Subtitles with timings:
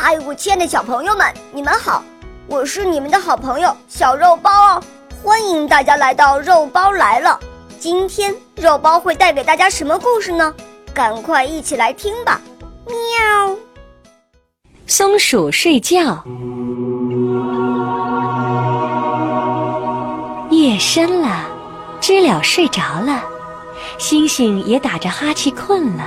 [0.00, 2.04] 嗨，我亲爱的小朋友们，你们好！
[2.46, 4.82] 我是你们的好朋友小肉包哦，
[5.24, 7.36] 欢迎大家来到肉包来了。
[7.80, 10.54] 今天肉包会带给大家什么故事呢？
[10.94, 12.40] 赶快一起来听吧！
[12.86, 13.56] 喵。
[14.86, 16.22] 松鼠睡觉。
[20.48, 21.44] 夜深了，
[22.00, 23.24] 知了睡着了，
[23.98, 26.04] 星星也打着哈欠困了。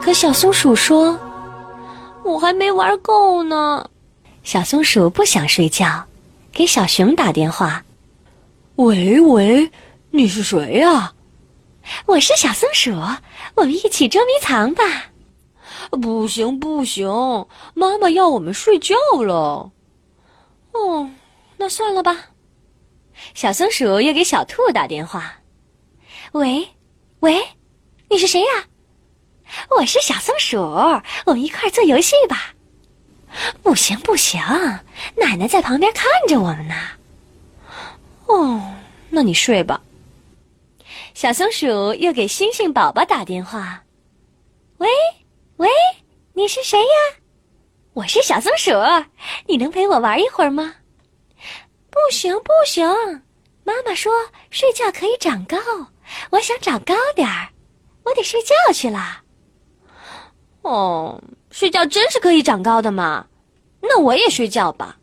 [0.00, 1.16] 可小松鼠说
[2.26, 3.88] ：“我还没玩够呢。”
[4.42, 6.04] 小松鼠不想睡觉，
[6.52, 7.84] 给小熊打电话
[8.76, 9.70] ：“喂喂，
[10.10, 11.12] 你是谁呀
[12.06, 12.92] ？”“我是小松鼠，
[13.54, 14.82] 我们一起捉迷藏吧。
[16.02, 17.08] ”“不行不行，
[17.74, 19.70] 妈妈要我们睡觉了。
[20.72, 21.10] ”“哦，
[21.56, 22.26] 那算了吧。”
[23.34, 25.32] 小松鼠又给小兔打电话
[26.32, 26.68] ：“喂，
[27.20, 27.42] 喂，
[28.10, 28.46] 你是谁呀
[29.70, 30.58] ？”“我是小松鼠，
[31.26, 32.54] 我们一块做游戏吧。
[33.62, 34.40] ”“不行不行，
[35.16, 36.74] 奶奶在旁边看着我们呢。
[38.26, 38.74] ”“哦，
[39.10, 39.80] 那你睡吧。”
[41.14, 43.82] 小松鼠又给星星宝宝打电话
[44.78, 44.88] ：“喂，
[45.56, 45.68] 喂，
[46.34, 47.18] 你是谁呀
[47.94, 48.72] ？”“我是小松鼠，
[49.46, 50.74] 你能陪我玩一会儿吗？”
[51.90, 52.86] 不行不行，
[53.64, 54.12] 妈妈说
[54.50, 55.56] 睡觉可以长高，
[56.30, 57.48] 我想长高点儿，
[58.04, 59.22] 我得睡觉去了。
[60.66, 61.22] 哦，
[61.52, 63.24] 睡觉真是可以长高的嘛？
[63.80, 64.96] 那我也睡觉吧。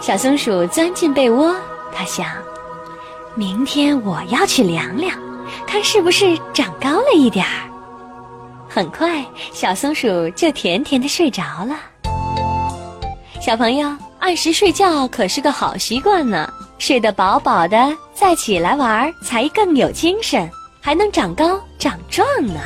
[0.00, 1.52] 小松鼠钻进被窝，
[1.92, 2.26] 它想，
[3.34, 5.18] 明天我要去量量，
[5.66, 7.68] 看是不是长高了一点儿。
[8.68, 11.76] 很快，小松鼠就甜甜的睡着了。
[13.40, 16.48] 小朋友，按时睡觉可是个好习惯呢。
[16.78, 17.76] 睡得饱饱的，
[18.12, 22.60] 再起来玩才更有精神，还能长高长壮呢。